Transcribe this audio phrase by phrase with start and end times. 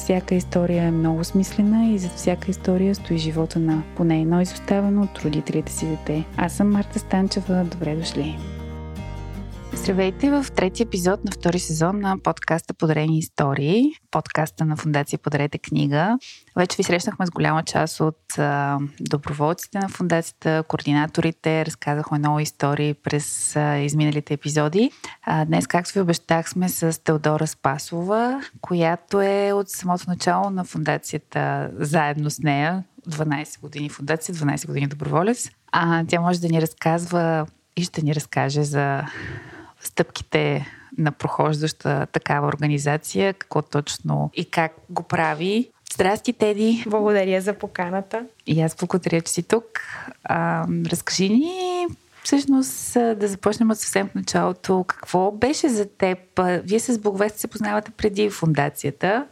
[0.00, 5.02] всяка история е много смислена и зад всяка история стои живота на поне едно изоставено
[5.02, 6.24] от родителите си дете.
[6.36, 7.64] Аз съм Марта Станчева.
[7.64, 8.59] Добре дошли!
[9.72, 15.58] Здравейте в трети епизод на втори сезон на подкаста Подарени истории, подкаста на Фундация Подарете
[15.58, 16.18] книга.
[16.56, 22.94] Вече ви срещнахме с голяма част от а, доброволците на фундацията, координаторите, разказахме много истории
[22.94, 24.90] през а, изминалите епизоди.
[25.22, 30.64] А, днес, както ви обещах, сме с Теодора Спасова, която е от самото начало на
[30.64, 35.50] фундацията заедно с нея, 12 години фундация, 12 години доброволец.
[35.72, 37.46] А, тя може да ни разказва
[37.76, 39.02] и ще ни разкаже за
[40.00, 40.66] стъпките
[40.98, 45.70] на прохождаща такава организация, какво точно и как го прави.
[45.94, 46.84] Здрасти, Теди!
[46.86, 48.26] Благодаря за поканата.
[48.46, 49.64] И аз благодаря, че си тук.
[50.24, 51.86] А, разкажи ни
[52.24, 54.84] всъщност да започнем от съвсем в началото.
[54.84, 56.18] Какво беше за теб?
[56.64, 59.26] Вие с Богове се познавате преди фундацията.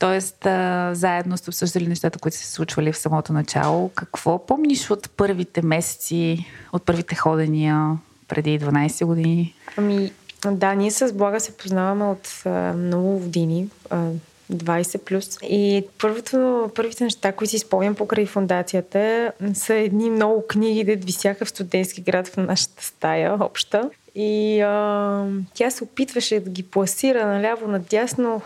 [0.00, 3.88] А, заедно сте обсъждали нещата, които се случвали в самото начало.
[3.94, 9.54] Какво помниш от първите месеци, от първите ходения преди 12 години?
[9.76, 10.12] Ами,
[10.50, 13.68] да, ние с Блага се познаваме от а, много години.
[13.90, 14.08] А,
[14.52, 15.38] 20 плюс.
[15.42, 21.44] И първото, първите неща, които си спомням покрай фундацията, са едни много книги, де висяха
[21.44, 23.90] в студентски град в нашата стая обща.
[24.14, 28.42] И а, тя се опитваше да ги пласира наляво, надясно.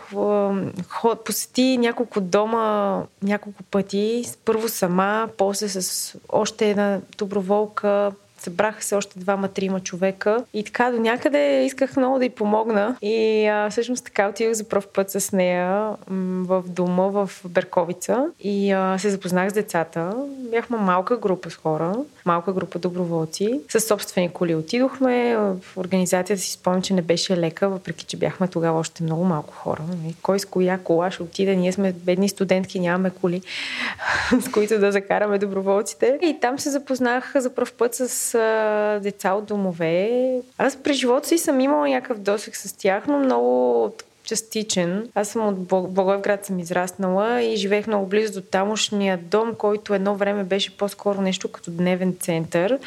[0.88, 4.24] Ход, посети няколко дома няколко пъти.
[4.44, 10.98] Първо сама, после с още една доброволка, Събраха се още двама-трима човека и така до
[11.00, 12.96] някъде исках много да й помогна.
[13.02, 18.72] И а, всъщност така отидох за първ път с нея в дома в Берковица и
[18.72, 20.12] а, се запознах с децата.
[20.50, 21.94] Бяхме малка група с хора,
[22.30, 23.60] малка група доброволци.
[23.68, 25.36] С собствени коли отидохме.
[25.36, 29.54] В организацията си спомням, че не беше лека, въпреки че бяхме тогава още много малко
[29.54, 29.82] хора.
[30.08, 31.56] И кой с коя кола ще отиде?
[31.56, 33.42] Ние сме бедни студентки, нямаме коли,
[34.40, 36.18] с които да закараме доброволците.
[36.22, 38.38] И там се запознах за първ път с
[39.02, 40.10] деца от домове.
[40.58, 43.92] Аз през живота си съм имала някакъв досег с тях, но много
[44.30, 45.08] частичен.
[45.14, 45.64] Аз съм от
[45.94, 51.20] Благоевград съм израснала и живеех много близо до тамошния дом, който едно време беше по-скоро
[51.20, 52.78] нещо като дневен център.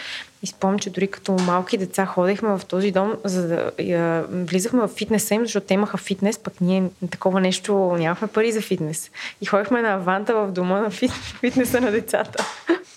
[0.43, 4.81] И спомням, че дори като малки деца ходихме в този дом, за да я, влизахме
[4.81, 9.11] в фитнеса им, защото те имаха фитнес, пък ние такова нещо нямахме пари за фитнес.
[9.41, 12.45] И ходихме на аванта в дома на фит, фитнеса на децата.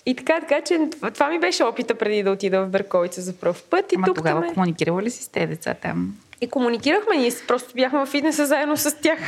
[0.05, 0.79] И така, така, че
[1.13, 3.91] това ми беше опита преди да отида в Берковица за първ път.
[3.91, 4.53] И Ама тук тогава ме...
[4.53, 6.15] комуникирала ли си с тези деца там?
[6.41, 9.19] И комуникирахме, ние просто бяхме в фитнеса заедно с тях.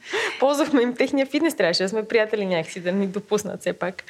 [0.40, 4.04] Ползвахме им техния фитнес, трябваше да сме приятели някакси, да ни допуснат все пак.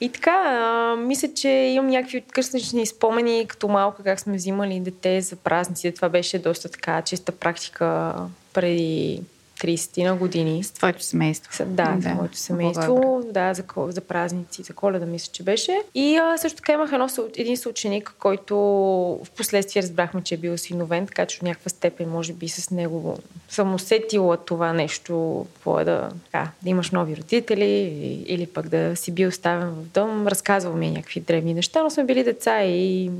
[0.00, 5.20] И така, а, мисля, че имам някакви откъснични спомени, като малка, как сме взимали дете
[5.20, 5.94] за празници.
[5.94, 8.14] Това беше доста така чиста практика
[8.54, 9.22] преди
[9.60, 10.64] 30 на години.
[10.64, 11.64] С твоето семейство.
[11.66, 12.10] Да, да.
[12.10, 13.22] с моето семейство.
[13.32, 15.82] Да, за, за празници, за коледа мисля, че беше.
[15.94, 18.56] И а, също така имах едно, един съученик, който
[19.24, 22.70] в последствие разбрахме, че е бил синовен, така че в някаква степен може би с
[22.70, 27.64] него съм усетила това нещо, какво е да, да, да имаш нови родители
[28.26, 30.28] или пък да си бил оставен в дом.
[30.28, 33.10] Разказвал ми някакви древни неща, но сме били деца и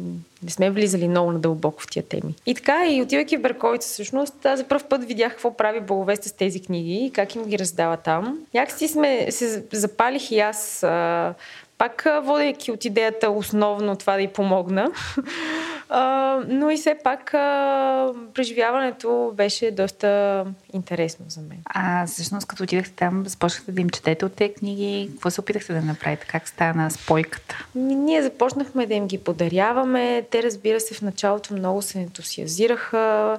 [0.42, 2.34] не сме влизали много надълбоко в тия теми.
[2.46, 6.28] И така, и отивайки в Берковица, всъщност, аз за първ път видях какво прави Боговеста
[6.28, 8.38] с тези книги и как им ги раздава там.
[8.54, 11.34] Някакси сме, се запалих и аз а,
[11.78, 14.90] пак водейки от идеята основно това да й помогна.
[15.88, 21.58] а, но и все пак а, преживяването беше доста интересно за мен.
[21.64, 25.08] А всъщност като отидахте там, започнахте да им четете от тези книги.
[25.12, 26.26] Какво се опитахте да направите?
[26.26, 27.64] Как стана спойката?
[27.74, 30.26] Ние започнахме да им ги подаряваме.
[30.30, 33.38] Те, разбира се, в началото много се ентусиазираха.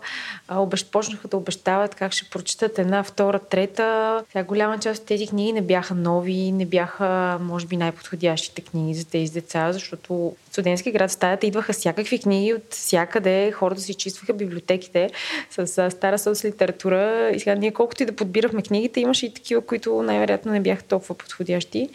[0.92, 4.24] Почнаха да обещават как ще прочитат една, втора, трета.
[4.31, 8.94] Сега голяма част от тези книги не бяха нови, не бяха, може би, най-подходящите книги
[8.94, 13.51] за тези деца, защото студентски град стаята идваха всякакви книги от всякъде.
[13.51, 15.10] Хората си чистваха библиотеките
[15.50, 17.31] с стара соц литература.
[17.36, 20.84] И сега ние колкото и да подбирахме книгите, имаше и такива, които най-вероятно не бяха
[20.84, 21.90] толкова подходящи.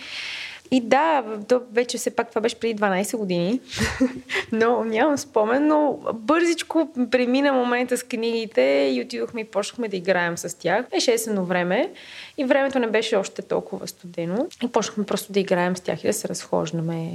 [0.71, 3.61] И да, то вече все пак това беше преди 12 години,
[4.53, 10.39] но нямам спомен, но бързичко премина момента с книгите и отидохме и почнахме да играем
[10.39, 10.87] с тях.
[10.91, 11.91] Беше есенно време
[12.39, 14.47] и времето не беше още толкова студено.
[14.65, 17.11] И почнахме просто да играем с тях и да се разхождаме.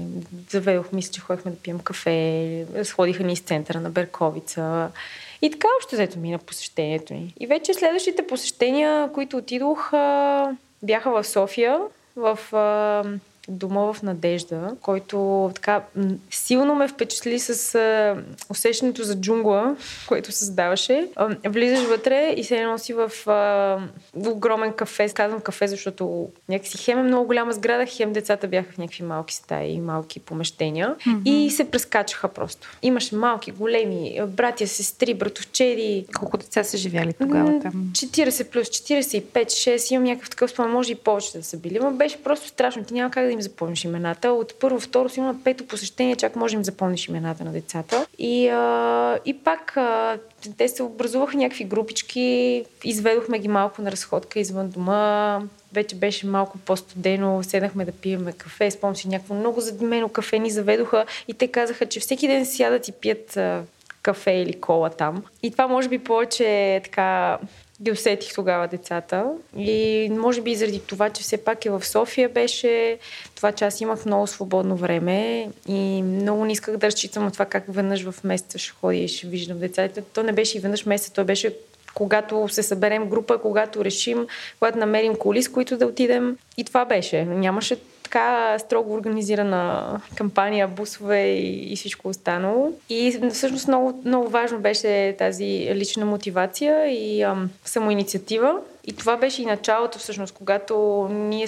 [0.50, 4.92] Заведох, мисля, че ходихме да пием кафе, сходиха ни из центъра на Берковица.
[5.42, 7.34] И така общо взето мина посещението ни.
[7.40, 9.92] И вече следващите посещения, които отидох,
[10.84, 11.80] бяха в София,
[12.16, 12.40] в
[13.50, 15.84] Дома в надежда, който така
[16.32, 17.80] силно ме впечатли с
[18.50, 19.76] усещането за джунгла,
[20.08, 21.08] което създаваше.
[21.46, 23.12] Влизаш вътре и се носи в
[24.16, 25.10] огромен кафе.
[25.10, 29.34] Казвам кафе, защото някакси хем е много голяма сграда, хем децата бяха в някакви малки
[29.34, 31.24] стаи, малки помещения mm-hmm.
[31.30, 32.78] и се прескачаха просто.
[32.82, 36.06] Имаше малки, големи, братя, сестри, братовчери.
[36.20, 37.92] Колко деца са живяли тогава там?
[37.92, 41.92] 40 плюс 45, 6, имам някакъв такъв спомен, може и повече да са били, но
[41.92, 42.84] беше просто страшно.
[42.84, 44.32] Ти няма как да им запомниш имената.
[44.32, 48.06] От първо, второ, си има пето посещение, чак може им запомниш имената на децата.
[48.18, 50.18] И, а, и пак а,
[50.58, 55.42] те се образуваха някакви групички, изведохме ги малко на разходка извън дома,
[55.74, 60.50] вече беше малко по-студено, седнахме да пиеме кафе, спомням си някакво много задимено кафе ни
[60.50, 63.40] заведоха и те казаха, че всеки ден сядат и пият
[64.02, 65.24] кафе или кола там.
[65.44, 67.38] И това може би повече така
[67.82, 69.26] ги усетих тогава децата.
[69.58, 72.98] И може би заради това, че все пак е в София беше,
[73.36, 77.46] това, че аз имах много свободно време и много не исках да разчитам от това
[77.46, 80.02] как веднъж в месеца ще ходя и ще виждам децата.
[80.02, 81.56] То не беше и веднъж месеца, то беше
[81.94, 84.28] когато се съберем група, когато решим,
[84.60, 86.38] когато намерим коли, с които да отидем.
[86.58, 87.26] И това беше.
[87.26, 87.78] Нямаше
[88.10, 92.74] така строго организирана кампания, бусове и, и всичко останало.
[92.90, 98.56] И всъщност много, много важно беше тази лична мотивация и ам, самоинициатива.
[98.86, 101.48] И това беше и началото, всъщност, когато ние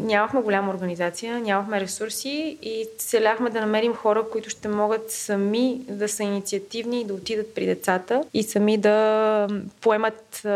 [0.00, 6.08] нямахме голяма организация, нямахме ресурси и целяхме да намерим хора, които ще могат сами да
[6.08, 9.48] са инициативни и да отидат при децата и сами да
[9.80, 10.46] поемат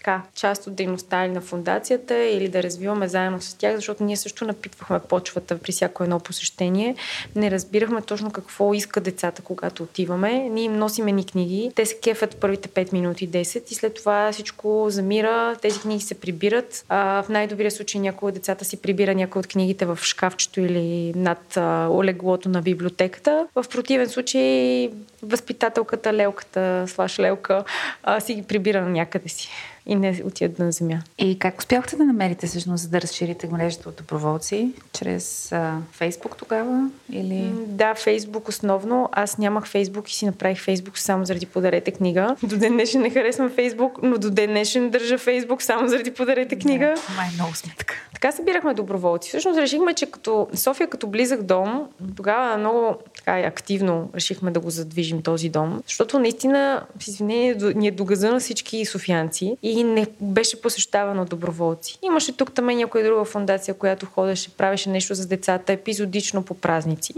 [0.00, 4.16] така, част от дейността или на фундацията или да развиваме заедно с тях, защото ние
[4.16, 6.94] също напитвахме почвата при всяко едно посещение.
[7.36, 10.32] Не разбирахме точно какво иска децата, когато отиваме.
[10.32, 14.32] Ние им носиме ни книги, те се кефят първите 5 минути 10 и след това
[14.32, 16.84] всичко замира, тези книги се прибират.
[16.88, 21.12] А, в най-добрия случай някой от децата си прибира някои от книгите в шкафчето или
[21.16, 23.46] над а, олеглото на библиотеката.
[23.54, 24.90] В противен случай
[25.22, 27.64] възпитателката, лелката, слаш лелка,
[28.02, 29.50] а, си ги прибира някъде си
[29.86, 31.02] и не отидат на земя.
[31.18, 34.72] И как успяхте да намерите всъщност, за да разширите мрежата от доброволци?
[34.92, 36.90] Чрез а, Фейсбук тогава?
[37.12, 37.50] Или...
[37.66, 39.08] Да, Фейсбук основно.
[39.12, 42.36] Аз нямах Фейсбук и си направих Фейсбук само заради подарете книга.
[42.42, 46.56] До ден днешен не харесвам Фейсбук, но до ден днешен държа Фейсбук само заради подарете
[46.56, 46.94] книга.
[47.08, 47.94] Да, май много сметка.
[48.12, 49.28] Така събирахме доброволци.
[49.28, 54.70] Всъщност решихме, че като София като близък дом, тогава много така активно решихме да го
[54.70, 60.06] задвижим този дом, защото наистина, с извинение, ни е догаза на всички софиянци и не
[60.20, 61.98] беше посещавано доброволци.
[62.02, 67.14] Имаше тук там някоя друга фундация, която ходеше, правеше нещо за децата епизодично по празници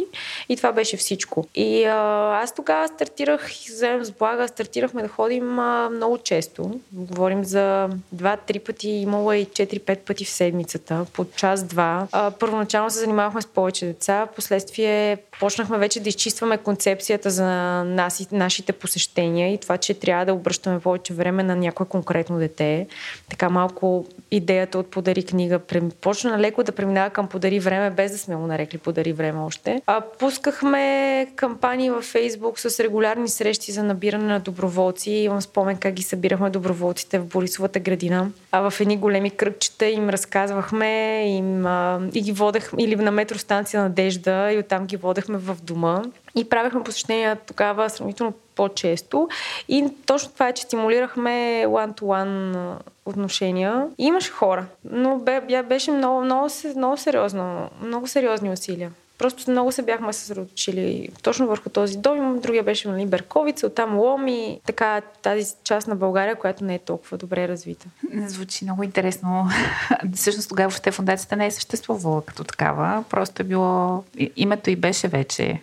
[0.48, 1.46] и това беше всичко.
[1.54, 1.96] И а,
[2.42, 6.80] аз тогава стартирах, заедно с Блага, стартирахме да ходим а, много често.
[6.92, 12.06] Говорим за два-три пъти, имало и 4-5 пъти в седмицата, по час-два.
[12.38, 17.44] първоначално се занимавахме с повече деца, последствие почнахме вече да изчистваме концепцията за
[17.84, 22.86] нас, нашите посещения и това, че трябва да обръщаме повече време на някое конкретно дете.
[23.30, 25.60] Така малко идеята от подари книга
[26.00, 29.82] почна леко да преминава към подари време, без да сме го нарекли подари време още.
[29.86, 35.10] А, пускахме кампании във Фейсбук с регулярни срещи за набиране на доброволци.
[35.10, 38.30] Имам спомен как ги събирахме доброволците в Борисовата градина.
[38.52, 43.82] А в едни големи кръгчета им разказвахме им, а, и ги водехме или на метростанция
[43.82, 46.02] Надежда и оттам ги водехме в дома.
[46.36, 49.28] И правихме посещения тогава сравнително по-често.
[49.68, 53.86] И точно това е, че стимулирахме one-to-one отношения.
[53.98, 58.90] И имаше хора, но бе, беше много, много, много, сериозно, много сериозни усилия.
[59.18, 62.40] Просто много се бяхме съсредоточили точно върху този дом.
[62.40, 67.18] Другия беше нали, Берковица, оттам Ломи, така тази част на България, която не е толкова
[67.18, 67.86] добре развита.
[68.26, 69.48] Звучи много интересно.
[70.14, 73.04] Всъщност тогава въобще фундацията не е съществувала като такава.
[73.10, 74.04] Просто е било...
[74.36, 75.60] Името и беше вече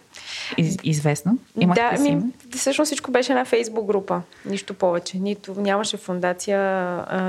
[0.57, 1.37] из, известно?
[1.59, 2.21] Имахте да, ми,
[2.57, 4.21] всъщност всичко беше на фейсбук група.
[4.45, 5.17] Нищо повече.
[5.17, 6.59] Нито нямаше фундация,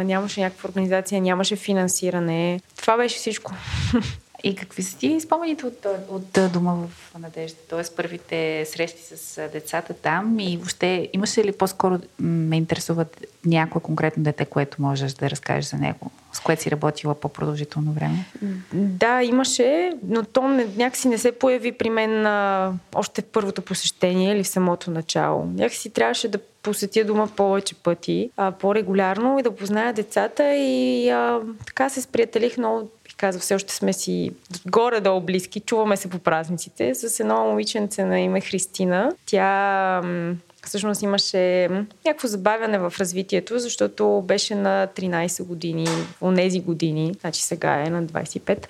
[0.05, 2.61] нямаше някаква организация, нямаше финансиране.
[2.77, 3.53] Това беше всичко.
[4.45, 7.59] И какви са ти спомените от, от дома в Надежда?
[7.69, 7.83] Т.е.
[7.97, 14.45] първите срещи с децата там и въобще имаше ли по-скоро ме интересуват някое конкретно дете,
[14.45, 18.25] което можеш да разкажеш за него, с което си работила по-продължително време?
[18.73, 23.63] Да, имаше, но то не, някакси не се появи при мен а, още в първото
[23.63, 25.45] посещение или в самото начало.
[25.45, 31.41] Някакси трябваше да посетя дома повече пъти, а, по-регулярно и да позная децата и а,
[31.67, 34.33] така се сприятелих много казва, все още сме си
[34.67, 39.13] горе-долу близки, чуваме се по празниците, с едно момиченце на име Христина.
[39.27, 40.03] Тя
[40.67, 41.69] всъщност имаше
[42.07, 45.87] някакво забавяне в развитието, защото беше на 13 години,
[46.21, 48.67] в тези години, значи сега е на 25,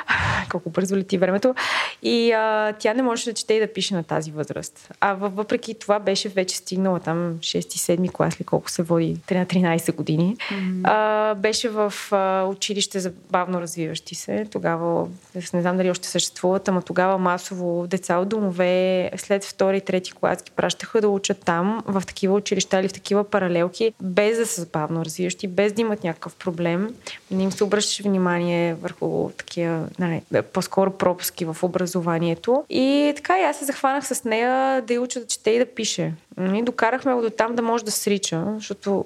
[0.50, 1.54] колко бързо лети времето,
[2.02, 4.90] и а, тя не можеше да чете и да пише на тази възраст.
[5.00, 9.94] А въпреки това беше вече стигнала там 6-7 клас ли колко се води, на 13
[9.94, 10.36] години.
[10.36, 10.80] Mm-hmm.
[10.84, 14.46] А, беше в а, училище за бавно развиващи се.
[14.50, 15.08] Тогава,
[15.54, 20.12] не знам дали още съществуват, ама тогава масово деца от домове след втори и трети
[20.12, 24.46] клас ги пращаха да учат там, в такива училища или в такива паралелки, без да
[24.46, 26.94] са забавно развиващи, без да имат някакъв проблем.
[27.30, 30.22] Не им се обръщаше внимание върху такива, нали,
[30.52, 32.64] по-скоро пропуски в образованието.
[32.70, 35.66] И така и аз се захванах с нея да я уча да чете и да
[35.66, 36.12] пише.
[36.54, 39.04] И докарахме го до там да може да срича, защото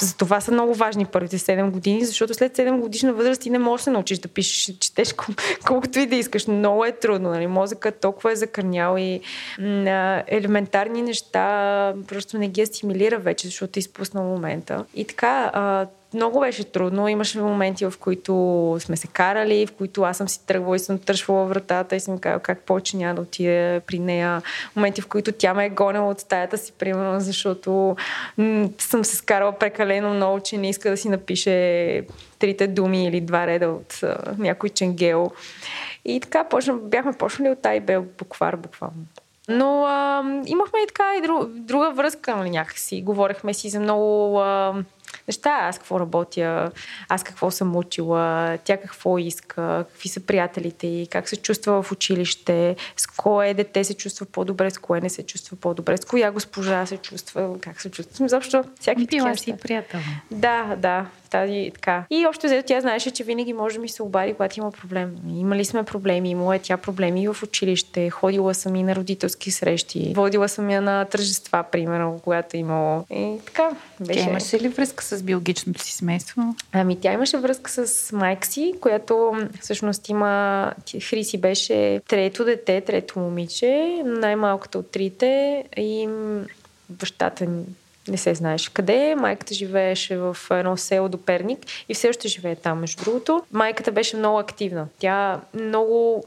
[0.00, 3.58] за това са много важни първите 7 години, защото след 7 годишна възраст ти не
[3.58, 5.14] можеш да се научиш да пишеш четеш
[5.66, 6.46] колкото и да искаш.
[6.46, 7.30] Много е трудно.
[7.30, 7.46] Нали?
[7.46, 9.20] Мозъкът толкова е закърнял и
[10.26, 14.84] елементарни неща просто не ги асимилира вече, защото е изпуснал момента.
[14.94, 15.50] И така,
[16.14, 17.08] много беше трудно.
[17.08, 20.98] Имаше моменти, в които сме се карали, в които аз съм си тръгвала и съм
[20.98, 24.42] тършвала вратата и съм казала как повече няма да отида при нея.
[24.76, 27.96] Моменти, в които тя ме е гонила от стаята си, примерно, защото
[28.38, 32.06] м- съм се скарала прекалено много, че не иска да си напише
[32.38, 35.30] трите думи или два реда от а, някой ченгел.
[36.04, 38.96] И така почна, бяхме почнали от Айбел буквар буквално.
[39.48, 43.02] Но а, имахме и така и друг, друга връзка нали, някакси.
[43.02, 44.74] Говорехме си за много а,
[45.28, 45.58] неща.
[45.62, 46.70] Аз какво работя,
[47.08, 51.92] аз какво съм учила, тя какво иска, какви са приятелите и как се чувства в
[51.92, 56.30] училище, с кое дете се чувства по-добре, с кое не се чувства по-добре, с коя
[56.30, 58.28] госпожа се чувства, как се чувства.
[58.28, 60.00] Защо всякакви Била си приятел.
[60.30, 62.04] Да, да тази така.
[62.10, 65.16] И още взето тя знаеше, че винаги може да ми се обади, когато има проблем.
[65.36, 69.50] Имали сме проблеми, имала е тя проблеми и в училище, ходила съм и на родителски
[69.50, 73.04] срещи, водила съм я на тържества, примерно, когато е имало.
[73.10, 73.70] И така.
[74.00, 74.20] Беше.
[74.20, 76.42] Тя имаше ли връзка с биологичното си семейство?
[76.72, 80.72] Ами тя имаше връзка с майка си, която всъщност има...
[81.08, 86.08] Хриси беше трето дете, трето момиче, най-малката от трите и
[86.88, 87.46] бащата
[88.08, 89.14] не се знаеше къде.
[89.14, 93.42] Майката живееше в едно село до Перник и все още живее там, между другото.
[93.52, 94.86] Майката беше много активна.
[94.98, 96.24] Тя много,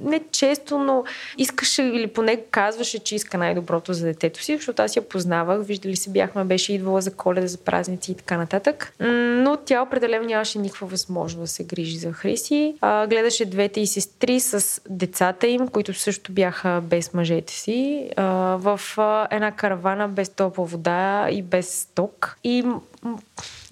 [0.00, 1.04] не често, но
[1.38, 5.66] искаше или поне казваше, че иска най-доброто за детето си, защото аз я познавах.
[5.66, 8.92] Виждали се бяхме, беше идвала за коледа, за празници и така нататък.
[9.00, 12.74] Но тя определено нямаше никаква възможност да се грижи за Хриси.
[12.80, 18.24] А, гледаше двете и сестри с децата им, които също бяха без мъжете си, а,
[18.56, 22.36] в а, една каравана без топла вода и без ток.
[22.44, 22.64] И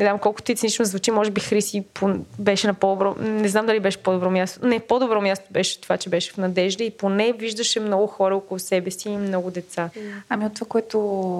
[0.01, 1.85] не знам колкото и цинично звучи, може би Хриси
[2.39, 6.09] беше на по-добро, не знам дали беше по-добро място, не, по-добро място беше това, че
[6.09, 9.91] беше в Надежда и поне виждаше много хора около себе си и много деца.
[10.29, 10.99] Ами от това, което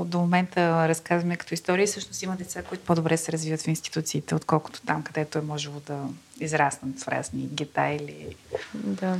[0.09, 4.81] до момента разказваме като история, всъщност има деца, които по-добре се развиват в институциите, отколкото
[4.81, 5.99] там, където е можело да
[6.41, 8.37] израснат в разни гета или
[8.75, 9.19] да.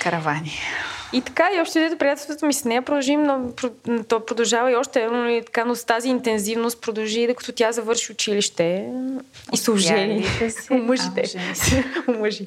[0.00, 0.60] Каравани.
[1.12, 3.52] И така, и още дето приятелството ми с нея продължи, но
[4.08, 8.12] то продължава и още, но, и така, но с тази интензивност продължи, докато тя завърши
[8.12, 8.88] училище
[9.52, 10.26] и се ожени.
[10.70, 11.24] Омъжите.
[12.08, 12.46] Омъжи.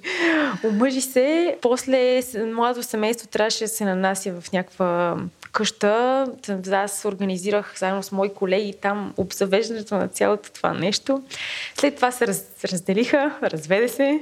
[0.63, 1.57] Омъжи се.
[1.61, 2.21] После
[2.53, 5.17] младо семейство трябваше да се нанася в някаква
[5.53, 6.25] къща.
[6.71, 11.23] Аз организирах заедно с мои колеги там обзавеждането на цялото това нещо.
[11.75, 14.19] След това се раз, разделиха, разведе се.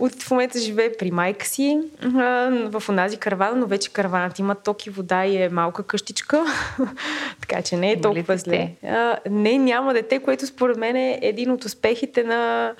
[0.00, 1.80] От в момента живее при майка си
[2.64, 6.44] в онази каравана, но вече караванът има ток и вода и е малка къщичка.
[7.40, 8.70] така че не е толкова зле.
[9.30, 12.72] не, няма дете, което според мен е един от успехите на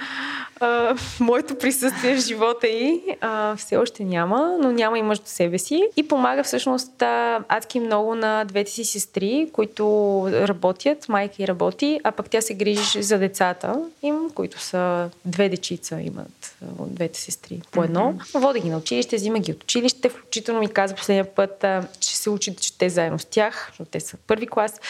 [0.60, 3.00] а, моето присъствие в живота й.
[3.20, 5.88] А, все още няма, но няма и мъж до себе си.
[5.96, 9.84] И помага всъщност а, адски много на двете си сестри, които
[10.32, 15.48] работят, майка и работи, а пък тя се грижи за децата им, които са две
[15.48, 18.00] дечица имат от двете сестри по едно.
[18.00, 18.38] Mm-hmm.
[18.40, 22.16] Води ги на училище, взима ги от училище, включително ми каза последния път, а, че
[22.16, 24.80] се учи да чете заедно с тях, защото те са първи клас.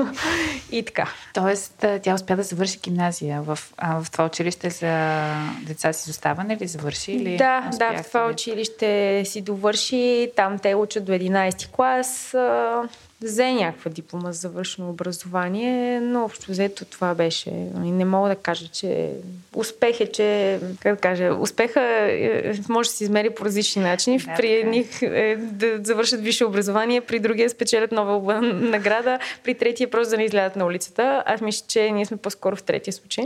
[0.72, 1.08] и така.
[1.34, 5.24] Тоест, тя успя да завърши гимназия в, а, в това училище за
[5.66, 7.12] деца с изоставане ли завърши?
[7.12, 10.30] Или да, да, в това училище си довърши.
[10.36, 12.32] Там те учат до 11 клас Yes.
[13.22, 17.50] Взе някаква диплома за завършено образование, но общо взето това беше.
[17.74, 19.10] Не мога да кажа, че
[19.54, 24.18] успех е, че, как да кажа, успеха е, може да се измери по различни начини.
[24.18, 29.90] Да, при едних е да завършат висше образование, при другия спечелят нова награда, при третия
[29.90, 31.22] просто да не излядат на улицата.
[31.26, 33.24] Аз мисля, че ние сме по-скоро в третия случай.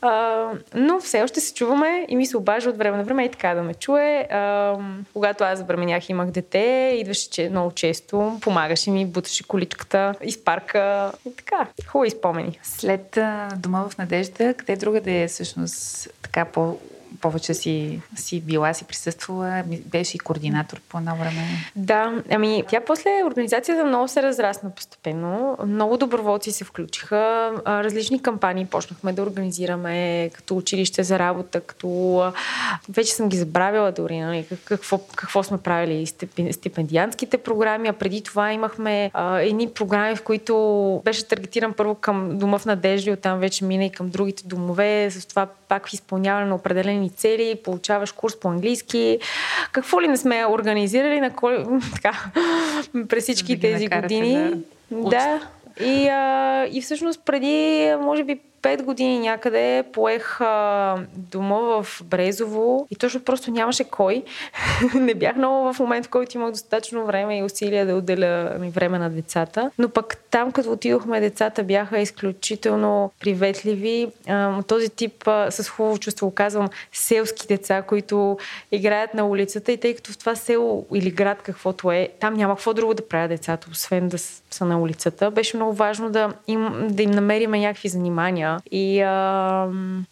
[0.00, 0.44] А,
[0.74, 3.54] но все още се чуваме и ми се обажа от време на време и така
[3.54, 4.26] да ме чуе.
[4.30, 4.74] А,
[5.12, 11.12] когато аз забременях, имах дете, идваше че, много често, помагаше ми буташе количката из парка
[11.26, 11.68] и така.
[11.86, 12.58] Хубави спомени.
[12.62, 13.18] След
[13.56, 16.78] Дома в надежда, къде друга да е всъщност така по
[17.16, 21.42] повече си, си била, си присъствала, беше и координатор по едно време.
[21.76, 25.58] Да, ами тя после организацията много се разрасна постепенно.
[25.66, 27.52] Много доброволци се включиха.
[27.66, 32.22] Различни кампании почнахме да организираме, като училище за работа, като...
[32.88, 36.06] Вече съм ги забравила дори, нали, какво, какво сме правили,
[36.52, 42.58] стипендиантските програми, а преди това имахме едни програми, в които беше таргетиран първо към Дома
[42.58, 46.54] в надежда оттам вече мина и към другите домове, с това пак в изпълняване на
[46.54, 49.18] определени определени цели, получаваш курс по английски.
[49.72, 51.50] Какво ли не сме организирали на кол...
[51.94, 52.24] така,
[53.08, 54.50] през всички да тези години.
[54.90, 55.40] Да, да.
[55.84, 62.86] И, а, и всъщност преди, може би, 5 години някъде поех а, дома в Брезово
[62.90, 64.22] и точно просто нямаше кой.
[64.94, 68.98] не бях много в момент, в който имах достатъчно време и усилия да отделя време
[68.98, 69.70] на децата.
[69.78, 74.08] Но пък там, като отидохме, децата бяха изключително приветливи.
[74.28, 78.38] А, този тип, а, с хубаво чувство казвам, селски деца, които
[78.72, 82.54] играят на улицата и тъй като в това село или град, каквото е, там няма
[82.54, 85.30] какво друго да правят децата, освен да са на улицата.
[85.30, 89.68] Беше много важно да им, да им намериме някакви занимания и, а,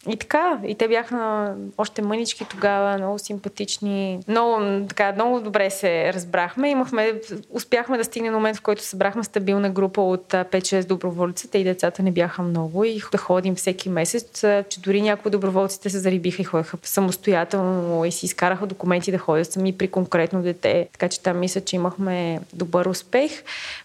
[0.09, 6.13] и така, и те бяха още мънички тогава, много симпатични, много, така, много добре се
[6.13, 6.69] разбрахме.
[6.69, 7.13] Имахме,
[7.49, 12.11] успяхме да стигнем момент, в който събрахме стабилна група от 5-6 доброволците и децата не
[12.11, 16.77] бяха много и да ходим всеки месец, че дори някои доброволците се зарибиха и ходеха
[16.83, 20.87] самостоятелно и си изкараха документи да ходят сами при конкретно дете.
[20.91, 23.31] Така че там мисля, че имахме добър успех.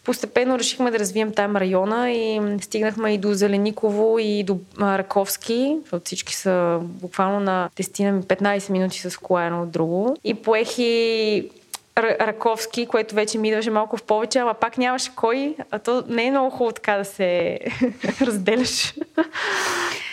[0.04, 4.42] Постепенно решихме да развием там района и стигнахме и до Зелениково и
[4.80, 10.16] Раковски, защото всички са буквално на 10-15 минути с кола едно от друго.
[10.24, 11.50] И поех и
[11.98, 16.26] Раковски, което вече ми идваше малко в повече, ама пак нямаше кой, а то не
[16.26, 17.58] е много хубаво така да се
[18.20, 18.94] разделяш.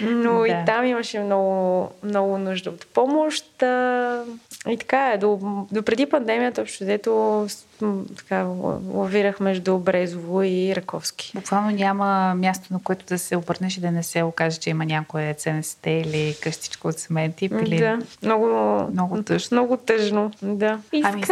[0.01, 0.47] Но да.
[0.47, 3.45] и там имаше много, много нужда от помощ.
[4.69, 5.39] И така е, до,
[5.71, 7.45] до преди пандемията, общо взето,
[8.17, 8.43] така,
[8.93, 11.31] лавирах между Брезово и Раковски.
[11.35, 14.85] Буквално няма място, на което да се обърнеш и да не се окаже, че има
[14.85, 17.53] някое ЦНСТ или къщичка от семейен тип.
[17.65, 17.77] Или...
[17.77, 18.47] Да, много,
[18.91, 19.57] много тъжно.
[19.57, 20.79] Много тъжно, да.
[20.93, 21.23] И ами.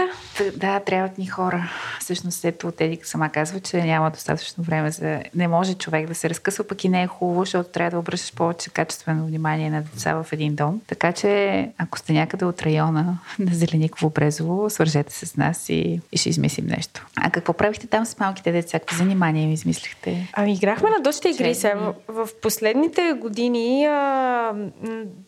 [0.55, 1.69] Да, трябват ни хора.
[1.99, 5.19] Всъщност, ето, Теди сама казва, че няма достатъчно време за...
[5.35, 8.33] Не може човек да се разкъсва, пък и не е хубаво, защото трябва да обръщаш
[8.33, 10.81] повече качествено внимание на деца в един дом.
[10.87, 16.01] Така че, ако сте някъде от района на Зелениково Брезово, свържете се с нас и,
[16.11, 17.05] и ще измислим нещо.
[17.15, 18.79] А какво правихте там с малките деца?
[18.79, 20.29] Какви занимания ми измислихте?
[20.33, 21.55] Ами играхме на доста игри.
[21.55, 24.53] Сега, в, в последните години а,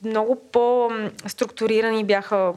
[0.05, 2.53] много по-структурирани бяха.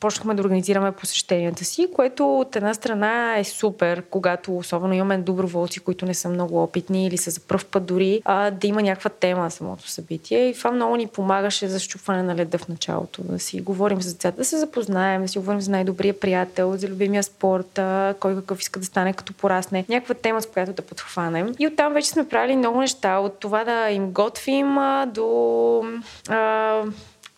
[0.00, 5.80] Почнахме да организираме посещенията си, което от една страна е супер, когато особено имаме доброволци,
[5.80, 9.10] които не са много опитни или са за първ път дори, а, да има някаква
[9.10, 10.48] тема на самото събитие.
[10.48, 13.22] И това много ни помагаше за щупване на леда в началото.
[13.22, 16.88] Да си говорим с децата, да се запознаем, да си говорим за най-добрия приятел, за
[16.88, 17.79] любимия спорт,
[18.20, 19.84] кой какъв иска да стане като порасне.
[19.88, 21.54] Някаква тема, с която да подхванем.
[21.58, 23.18] И оттам вече сме правили много неща.
[23.18, 25.84] От това да им готвим до
[26.28, 26.82] а,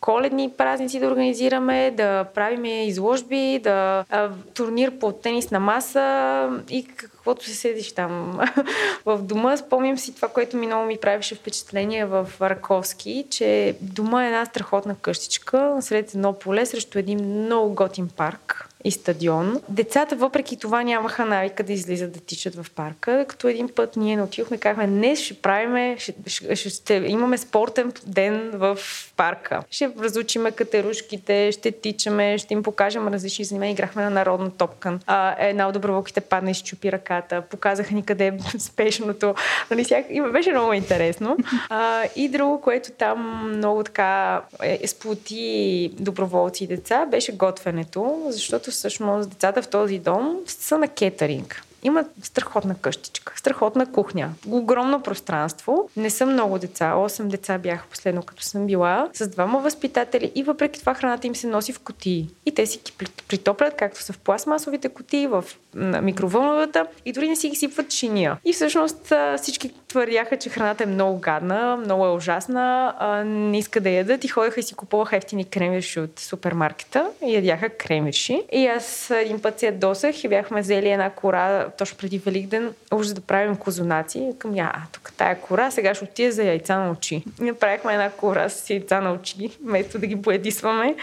[0.02, 6.86] коледни празници да организираме, да правим изложби, да а, турнир по тенис на маса и
[6.96, 8.40] каквото се седиш там
[9.06, 9.56] в дома.
[9.56, 14.44] Спомням си това, което ми много ми правеше впечатление в Раковски, че дома е една
[14.44, 19.60] страхотна къщичка сред едно поле срещу един много готин парк и стадион.
[19.68, 24.16] Децата въпреки това нямаха навика да излизат да тичат в парка, като един път ние
[24.16, 28.78] не отидохме, казахме, днес ще правиме, ще, ще, ще, ще имаме спортен ден в
[29.16, 29.62] парка.
[29.70, 33.72] Ще разучиме катерушките, ще тичаме, ще им покажем различни занимания.
[33.72, 34.98] Играхме на народна топка.
[35.06, 37.42] А, една от доброволките падна и щупи ръката.
[37.42, 39.34] Показаха ни къде е спешното.
[39.70, 40.06] Нали, всяк...
[40.10, 41.36] И беше много интересно.
[41.68, 48.71] А, и друго, което там много така е, сплоти доброволци и деца, беше готвенето, защото
[48.72, 51.62] всъщност децата в този дом са на кетеринг.
[51.82, 55.90] Има страхотна къщичка, страхотна кухня, огромно пространство.
[55.96, 56.92] Не са много деца.
[56.96, 61.36] 8 деца бяха последно, като съм била, с двама възпитатели и въпреки това храната им
[61.36, 62.28] се носи в котии.
[62.46, 62.80] И те си
[63.28, 68.36] притоплят, както са в пластмасовите котии, в микровълновата и дори не си ги сипват шиния.
[68.44, 72.94] И всъщност всички твърдяха, че храната е много гадна, много е ужасна,
[73.26, 77.68] не иска да ядат и ходеха и си купуваха ефтини кремвирши от супермаркета и ядяха
[77.68, 78.42] кремвирши.
[78.52, 83.06] И аз един път се ядосах и бяхме взели една кора точно преди Великден, уж
[83.06, 84.32] да правим козунаци.
[84.38, 87.24] Към я, а, тук тая кора, сега ще отида за яйца на очи.
[87.40, 90.94] И направихме една кора с яйца на очи, вместо да ги поедисваме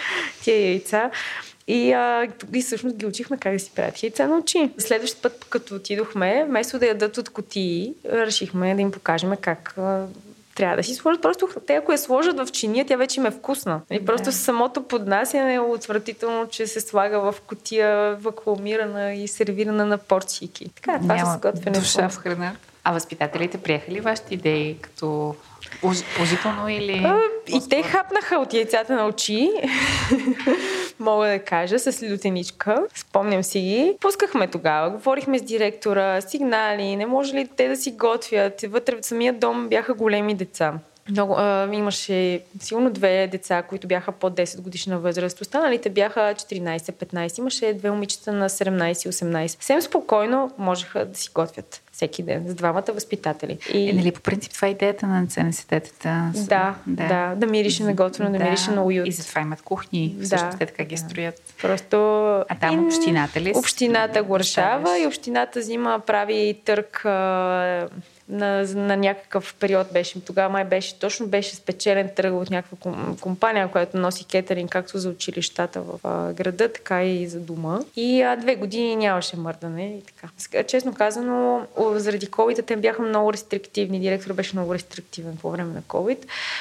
[0.44, 1.12] тия яйца.
[1.70, 4.72] И, а, и всъщност ги учихме как да си правят яйца на очи.
[4.78, 10.06] Следващия път, като отидохме, вместо да ядат от котии, решихме да им покажем как а,
[10.56, 11.22] трябва да си сложат.
[11.22, 13.82] Просто те, ако я сложат в чиния, тя вече им е вкусна.
[13.92, 14.32] И просто да.
[14.32, 20.70] самото поднасяне е отвратително, че се слага в котия вакуумирана и сервирана на порцийки.
[20.76, 21.80] Така, това Няма се сготвяне.
[21.80, 22.56] душа в храна.
[22.84, 25.36] А възпитателите приеха ли вашите идеи като
[26.16, 27.02] положително или...
[27.06, 29.52] А, и те хапнаха от яйцата на очи,
[31.00, 32.84] мога да кажа, с лютеничка.
[32.96, 33.98] Спомням си ги.
[34.02, 38.62] Пускахме тогава, говорихме с директора, сигнали, не може ли те да си готвят.
[38.62, 40.74] Вътре в самия дом бяха големи деца.
[41.10, 45.42] Много, а, имаше сигурно две деца, които бяха под 10 годишна възраст.
[45.42, 47.40] Останалите бяха 14-15.
[47.40, 49.48] Имаше две момичета на 17-18.
[49.48, 53.58] Съвсем спокойно можеха да си готвят всеки ден с двамата възпитатели.
[53.74, 53.90] И...
[53.90, 56.32] Е, нали, по принцип това е идеята на ЦНСТ-тата.
[56.48, 59.08] Да, да, да, да мирише на готвено, да, да мирише на уют.
[59.08, 61.54] И затова имат кухни, всъщност да, те така ги строят.
[61.62, 61.98] Просто...
[62.50, 62.86] А там и...
[62.86, 63.54] общината ли?
[63.56, 67.06] Общината го решава и общината взима, прави търк
[68.30, 70.26] на, на някакъв период беше.
[70.26, 75.10] Тогава май беше, точно беше спечелен търг от някаква компания, която носи кетеринг както за
[75.10, 77.80] училищата в а, града, така и за дома.
[77.96, 80.63] И а, две години нямаше мърдане и така.
[80.63, 84.00] Честно казано, заради COVID те бяха много рестриктивни.
[84.00, 86.18] Директор беше много рестриктивен по време на COVID.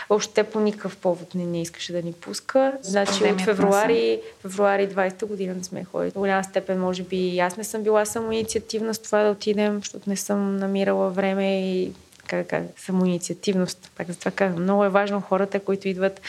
[0.08, 2.72] Въобще по никакъв повод не, не искаше да ни пуска.
[2.82, 6.10] Значи от февруари, февруари 20-та година не сме ходили.
[6.10, 9.78] В голяма степен, може би, аз не съм била само инициативна с това да отидем,
[9.78, 11.92] защото не съм намирала време и
[12.26, 13.90] как да кажа, самоинициативност.
[13.96, 16.20] Пак за това казвам, много е важно хората, които идват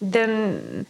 [0.00, 0.26] да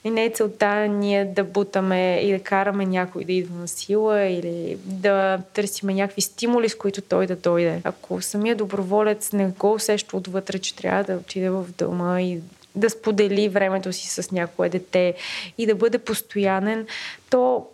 [0.04, 4.78] не е целта ние да бутаме и да караме някой да идва на сила или
[4.84, 7.80] да търсиме някакви стимули, с които той да дойде.
[7.84, 12.40] Ако самия доброволец не го усеща отвътре, че трябва да отиде в дома и
[12.76, 15.14] да сподели времето си с някое дете
[15.58, 16.86] и да бъде постоянен,
[17.30, 17.66] то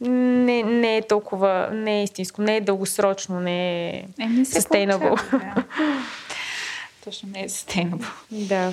[0.00, 5.42] не, не е толкова, не е истинско, не е дългосрочно, не е, е sustainable.
[7.04, 8.06] Точно не е sustainable.
[8.30, 8.72] Да.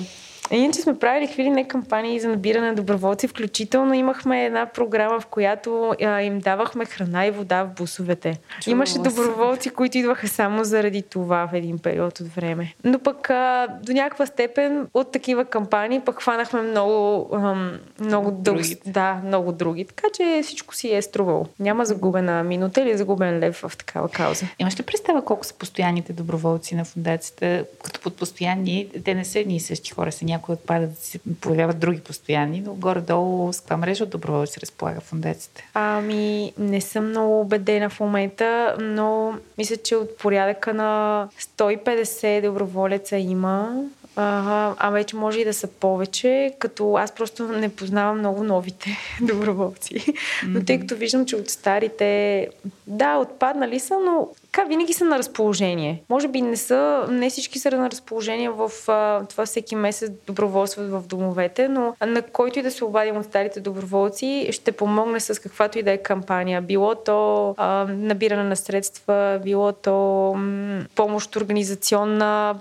[0.50, 5.26] Иначе сме правили какви не кампании за набиране на доброволци, включително имахме една програма, в
[5.26, 8.38] която а, им давахме храна и вода в бусовете.
[8.60, 12.74] Чудо Имаше доброволци, които идваха само заради това в един период от време.
[12.84, 18.76] Но пък а, до някаква степен от такива кампании пък хванахме много, ам, много други.
[18.86, 19.84] Да, много други.
[19.84, 21.46] Така че всичко си е струвало.
[21.58, 24.46] Няма загубена минута или загубен лев в такава кауза.
[24.58, 27.64] Имаш ли представа колко са постоянните доброволци на фундацията?
[27.84, 31.78] Като под постоянни, те не са едни и същи хора, са някои отпадат, се появяват
[31.78, 35.62] други постоянни, но горе-долу с каква мрежа от доброволци разполага фундацията?
[35.74, 43.16] Ами, не съм много убедена в момента, но мисля, че от порядъка на 150 доброволеца
[43.16, 43.84] има.
[44.16, 48.98] А, а вече може и да са повече, като аз просто не познавам много новите
[49.20, 50.14] доброволци.
[50.46, 52.48] Но тъй като виждам, че от старите,
[52.86, 56.02] да, отпаднали са, но така винаги са на разположение.
[56.08, 60.82] Може би не са, не всички са на разположение в а, това всеки месец доброволство
[60.82, 65.42] в домовете, но на който и да се обадим от старите доброволци, ще помогне с
[65.42, 66.62] каквато и да е кампания.
[66.62, 72.60] Било то а, набиране на средства, било то м- помощ организационна,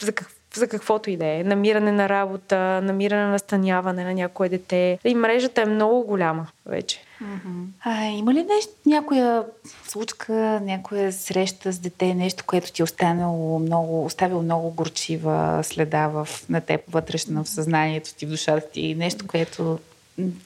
[0.00, 1.44] за какво за каквото и да е.
[1.44, 4.98] Намиране на работа, намиране на настаняване на някое дете.
[5.04, 7.05] И мрежата е много голяма вече.
[7.22, 7.64] Mm-hmm.
[7.80, 9.44] А, има ли нещо, някоя
[9.88, 16.08] случка, някоя среща с дете, нещо, което ти е останало много, оставило много горчива следа
[16.08, 19.78] в, на теб вътрешно в съзнанието ти, в душата ти, нещо, което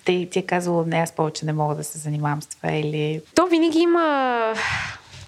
[0.05, 3.23] те, ти е казало, не, аз повече не мога да се занимавам с това или...
[3.35, 4.55] То винаги има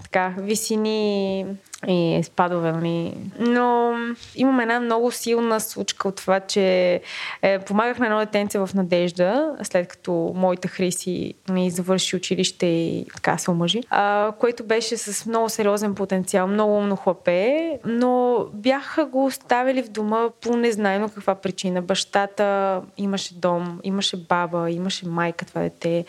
[0.03, 1.47] така, висини
[1.89, 3.15] и спадове, нали.
[3.39, 3.95] Но
[4.37, 7.01] имам една много силна случка от това, че
[7.43, 13.07] е, помагах на едно детенце в Надежда, след като моята Хриси ми завърши училище и
[13.15, 19.05] така се омъжи, а, което беше с много сериозен потенциал, много умно хлапе, но бяха
[19.05, 21.83] го оставили в дома по незнайно каква причина.
[21.83, 26.05] Бащата имаше дом, имаше баба, имаше майка това дете,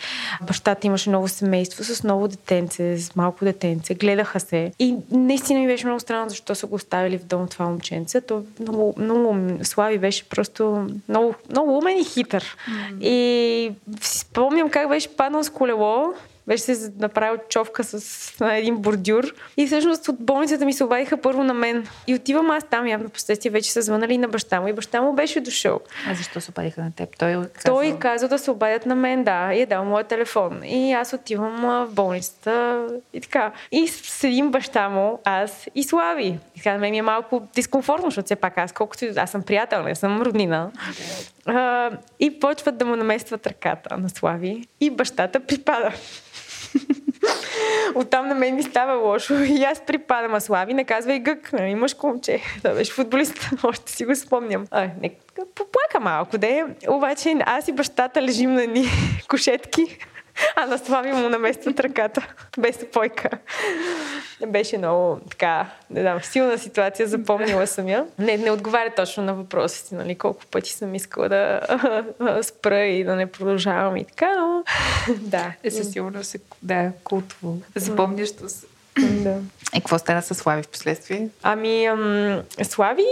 [0.48, 4.72] бащата имаше ново семейство с ново детенце, с малко детенце, гледаха се.
[4.80, 8.22] И наистина ми беше много странно защо са го оставили в дом това момченце.
[8.22, 12.58] То много, много Слави беше просто много, много умен и хитър.
[12.70, 13.02] Mm.
[13.02, 13.72] И
[14.02, 16.14] спомням как беше паднал с колело
[16.48, 19.34] беше се направил човка с на един бордюр.
[19.58, 21.88] И всъщност от болницата ми се обадиха първо на мен.
[22.08, 24.68] И отивам аз там, явно последствие вече са звънали на баща му.
[24.68, 25.80] И баща му беше дошъл.
[26.08, 27.18] А защо се обадиха на теб?
[27.18, 27.76] Той казал...
[27.76, 29.54] Той каза да се обадят на мен, да.
[29.54, 30.64] И е дал моят телефон.
[30.64, 33.52] И аз отивам в болницата и така.
[33.72, 36.40] И седим баща му, аз и Слави.
[36.56, 39.44] И така, на мен ми е малко дискомфортно, защото все пак аз, колкото аз съм
[39.44, 40.72] приятел, не съм роднина.
[40.92, 41.98] Okay.
[42.20, 44.68] и почват да му наместват ръката на Слави.
[44.80, 45.92] И бащата припада.
[47.96, 51.54] Оттам на мен ми става лошо и аз припадам, а Слави не казва и гък,
[51.54, 52.40] нали, имаш момче.
[52.58, 54.66] Това беше футболист, още си го спомням.
[54.72, 56.66] А, не, поплака малко, де.
[56.88, 58.86] Обаче аз и бащата лежим на ни
[59.28, 59.98] кошетки
[60.56, 62.28] а на Слави му наместват ръката
[62.60, 63.30] без опойка.
[64.48, 68.06] Беше много така, не знам, силна ситуация, запомнила съм я.
[68.20, 71.60] Не, не отговаря точно на въпроса си, нали, колко пъти съм искала да
[72.42, 74.64] спра и да не продължавам и така, но
[75.18, 75.54] да.
[75.64, 77.58] Е, със сигурност е, да, култово.
[77.76, 78.66] Запомнящо се.
[79.02, 79.38] Да.
[79.76, 81.30] И какво стана с Слави в последствие?
[81.44, 83.06] Ами, ам, Слави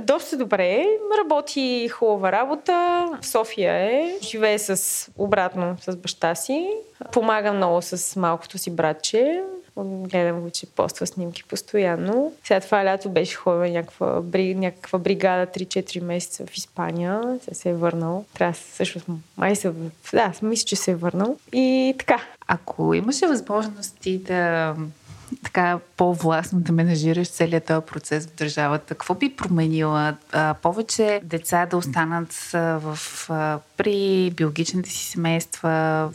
[0.00, 0.86] доста добре,
[1.20, 6.70] работи хубава работа, в София е, живее с, обратно с баща си,
[7.12, 9.42] помага много с малкото си братче,
[9.84, 12.32] гледам го, че поства снимки постоянно.
[12.44, 17.38] Сега това лято беше ходила някаква, бри, някаква бригада 3-4 месеца в Испания.
[17.44, 18.24] Сега се е върнал.
[18.34, 19.00] Трябва също,
[19.36, 19.72] май се,
[20.12, 21.36] да, мисля, че се е върнал.
[21.52, 22.20] И така.
[22.46, 24.74] Ако имаше възможности да
[25.42, 30.16] така по-властно да менажираш целият този процес в държавата, какво би променила?
[30.32, 32.98] А, повече деца да останат а, в,
[33.30, 36.10] а, при биологичните си семейства,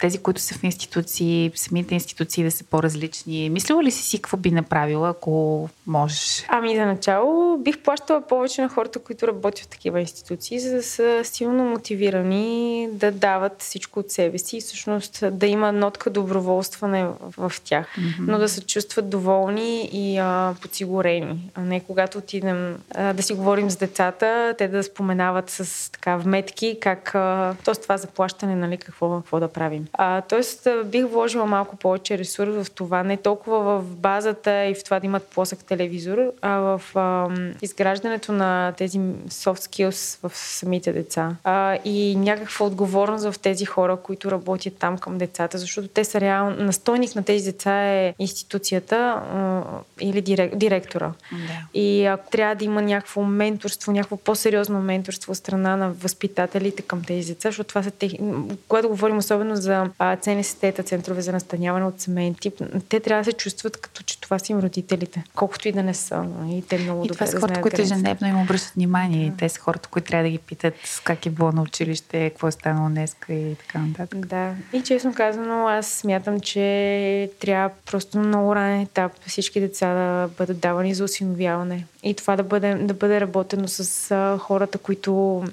[0.00, 3.50] тези, които са в институции, самите институции да са по-различни.
[3.50, 6.44] Мислила ли си си какво би направила, ако можеш?
[6.48, 10.82] Ами за начало бих плащала повече на хората, които работят в такива институции, за да
[10.82, 17.04] са силно мотивирани да дават всичко от себе си и всъщност да има нотка доброволстване
[17.04, 18.14] в, в тях, mm-hmm.
[18.20, 21.50] но да се чувстват доволни и а, подсигурени.
[21.54, 26.16] А не когато отидем а, да си говорим с децата, те да споменават с така
[26.16, 29.86] вметки как, а, то с това заплащане, нали, какво, какво да правим.
[29.92, 34.84] А, тоест, бих вложила малко повече ресурс в това, не толкова в базата и в
[34.84, 37.28] това да имат плосък телевизор, а в а,
[37.62, 41.36] изграждането на тези soft skills в самите деца.
[41.44, 46.20] А, и някаква отговорност в тези хора, които работят там към децата, защото те са
[46.20, 49.62] реално, настойник на тези деца е институцията а,
[50.00, 51.12] или дирек, директора.
[51.32, 51.80] Да.
[51.80, 57.02] И ако трябва да има някакво менторство, някакво по-сериозно менторство от страна на възпитателите към
[57.04, 58.34] тези деца, защото това са техни...
[58.68, 63.30] Когато говорим особено особено за ЦНСТ, центрове за настаняване от семейен тип, те трябва да
[63.30, 66.24] се чувстват като че това са им родителите, колкото и да не са.
[66.50, 69.26] И те много и добре това са хората, които ежедневно им обръщат внимание.
[69.26, 72.48] И те са хората, които трябва да ги питат как е било на училище, какво
[72.48, 74.26] е станало днес и така нататък.
[74.26, 74.54] Да.
[74.72, 80.28] И честно казано, аз смятам, че трябва просто на много ранен етап всички деца да
[80.38, 81.86] бъдат давани за осиновяване.
[82.02, 85.44] И това да бъде, да бъде работено с хората, които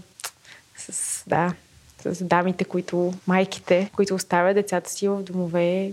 [0.77, 1.53] с, да,
[2.13, 5.91] с дамите, които, майките, които оставят децата си в домове,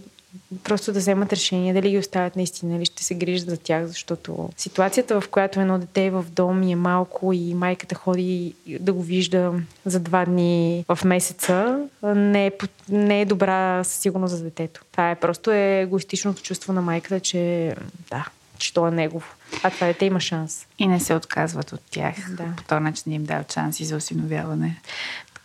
[0.64, 4.50] просто да вземат решение дали ги оставят наистина или ще се грижат за тях, защото
[4.56, 8.92] ситуацията, в която едно дете е в дом и е малко и майката ходи да
[8.92, 9.52] го вижда
[9.84, 12.52] за два дни в месеца, не е,
[12.88, 14.84] не е добра със сигурност за детето.
[14.92, 17.74] Това е просто е егоистичното чувство на майката, че
[18.10, 18.26] да,
[18.58, 19.26] че то е негово.
[19.62, 20.66] А това дете има шанс.
[20.78, 22.14] И не се отказват от тях.
[22.30, 22.44] Да.
[22.56, 24.80] По този начин им дават шанси за осиновяване.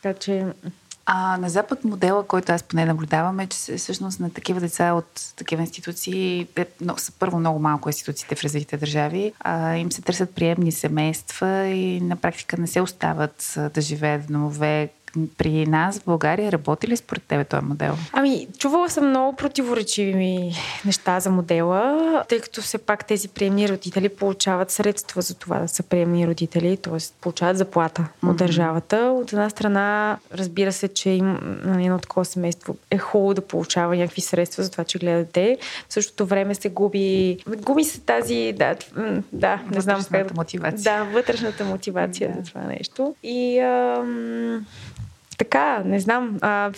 [0.01, 0.45] Така че
[1.09, 5.33] а на Запад модела, който аз поне наблюдавам е, че всъщност на такива деца от
[5.35, 10.01] такива институции, те но, са първо много малко институциите в развитите държави, а, им се
[10.01, 14.89] търсят приемни семейства и на практика не се остават да живеят в домове,
[15.37, 17.93] при нас в България работи ли според тебе този модел?
[18.13, 20.51] Ами, чувала съм много противоречиви
[20.85, 25.67] неща за модела, тъй като все пак тези приемни родители получават средства за това да
[25.67, 26.97] са приемни родители, т.е.
[27.21, 28.29] получават заплата mm-hmm.
[28.29, 28.97] от държавата.
[28.97, 33.95] От една страна, разбира се, че им, на едно такова семейство е хубаво да получава
[33.95, 35.57] някакви средства за това, че гледа дете.
[35.89, 38.75] В същото време се губи, губи се тази, да,
[39.31, 40.35] да не знам как.
[40.35, 40.97] мотивация.
[40.97, 42.35] Да, вътрешната мотивация да.
[42.35, 43.15] за това нещо.
[43.23, 44.65] И ам,
[45.37, 46.37] така, не знам.
[46.41, 46.71] А,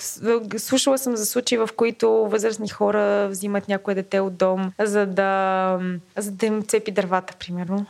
[0.57, 5.79] слушала съм за случаи, в които възрастни хора взимат някое дете от дом, за да,
[6.17, 7.85] за да им цепи дървата, примерно.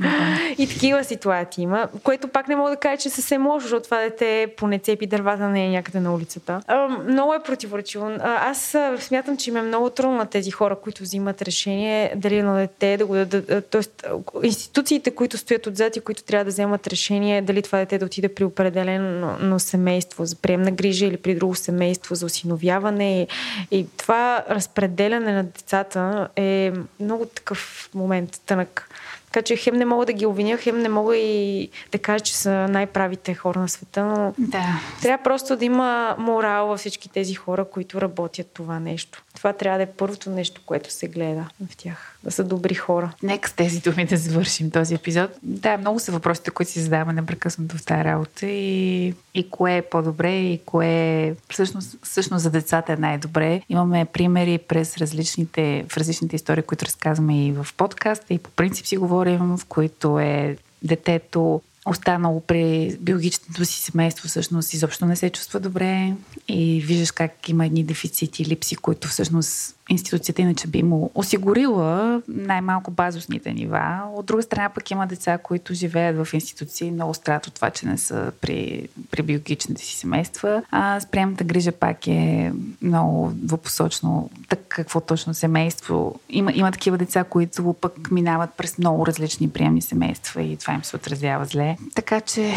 [0.00, 0.54] Mm-hmm.
[0.58, 4.00] И такива ситуации има, което пак не мога да кажа, че съвсем лошо, защото това
[4.00, 6.60] дете поне цепи дървата не е някъде на улицата.
[6.66, 8.10] А, много е противоречиво.
[8.22, 12.56] Аз смятам, че им е много трудно на тези хора, които взимат решение дали на
[12.56, 13.70] дете да го дадат.
[13.70, 14.06] Тоест,
[14.42, 18.28] институциите, които стоят отзад и които трябва да вземат решение дали това дете да отиде
[18.28, 23.22] при определено семейство семейство за приемна грижа или при друго семейство за осиновяване.
[23.22, 23.26] И,
[23.70, 28.90] и това разпределяне на децата е много такъв момент тънък.
[29.26, 32.36] Така че хем не мога да ги обвиня, хем не мога и да кажа, че
[32.36, 34.80] са най-правите хора на света, но да.
[35.02, 39.22] трябва просто да има морал във всички тези хора, които работят това нещо.
[39.36, 42.17] Това трябва да е първото нещо, което се гледа в тях.
[42.24, 43.12] Да са добри хора.
[43.22, 45.30] Нека с тези думи да завършим този епизод.
[45.42, 49.82] Да, много са въпросите, които си задаваме непрекъснато в тази работа и, и кое е
[49.82, 53.62] по-добре и кое е всъщност, всъщност за децата е най-добре.
[53.68, 58.86] Имаме примери през различните, в различните истории, които разказваме и в подкаста и по принцип
[58.86, 65.30] си говорим, в които е детето останало при биологичното си семейство, всъщност изобщо не се
[65.30, 66.12] чувства добре
[66.48, 72.90] и виждаш как има едни дефицити, липси, които всъщност институцията иначе би му осигурила най-малко
[72.90, 74.00] базисните нива.
[74.14, 77.86] От друга страна пък има деца, които живеят в институции много страдат от това, че
[77.86, 80.62] не са при, при биологичните си семейства.
[80.70, 84.30] А спрямната грижа пак е много двупосочно.
[84.48, 86.20] Так какво точно семейство.
[86.28, 90.84] Има, има такива деца, които пък минават през много различни приемни семейства и това им
[90.84, 91.76] се отразява зле.
[91.94, 92.54] Така че,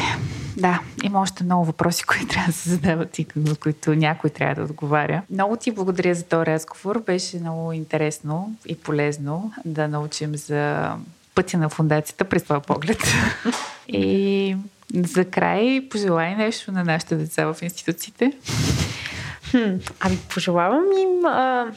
[0.58, 4.56] да, има още много въпроси, които трябва да се задават и на които някой трябва
[4.56, 5.22] да отговаря.
[5.30, 7.04] Много ти благодаря за този разговор.
[7.06, 10.92] Беше беше много интересно и полезно да научим за
[11.36, 12.98] пътя на фундацията през това поглед.
[13.88, 14.56] и
[14.96, 18.34] за край пожелай нещо на нашите деца в институциите.
[19.52, 21.72] Хм, ами пожелавам им а,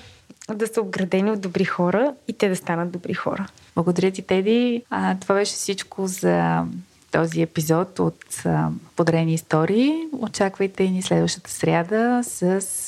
[0.54, 3.46] да са обградени от добри хора и те да станат добри хора.
[3.74, 4.82] Благодаря ти, Теди.
[4.90, 6.64] А, това беше всичко за
[7.12, 9.92] този епизод от а, Подрени истории.
[10.12, 12.42] Очаквайте ни следващата сряда с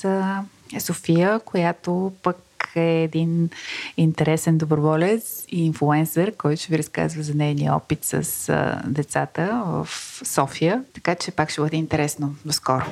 [0.05, 0.45] а,
[0.81, 2.37] София, която пък
[2.77, 3.51] е един
[3.97, 9.89] интересен доброволец и инфлуенсър, който ще ви разказва за нейния опит с а, децата в
[10.25, 10.85] София.
[10.93, 12.35] Така че пак ще бъде интересно.
[12.45, 12.85] До скоро!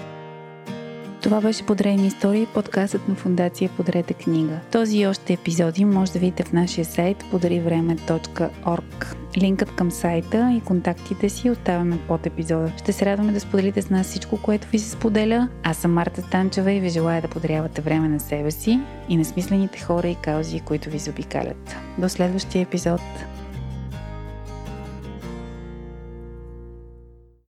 [1.22, 4.60] Това беше Подрени истории, подкастът на фундация Подрете книга.
[4.72, 9.23] Този и още епизоди може да видите в нашия сайт pодаривреме.org.
[9.38, 12.72] Линкът към сайта и контактите си оставяме под епизода.
[12.78, 15.48] Ще се радваме да споделите с нас всичко, което ви се споделя.
[15.62, 19.24] Аз съм Марта Станчева и ви желая да подарявате време на себе си и на
[19.24, 21.76] смислените хора и каузи, които ви заобикалят.
[21.98, 23.00] До следващия епизод!